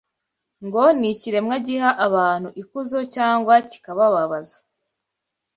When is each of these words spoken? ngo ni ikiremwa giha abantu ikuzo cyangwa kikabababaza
ngo 0.65 0.83
ni 0.97 1.07
ikiremwa 1.13 1.55
giha 1.65 1.89
abantu 2.07 2.49
ikuzo 2.61 2.99
cyangwa 3.15 3.53
kikabababaza 3.69 4.57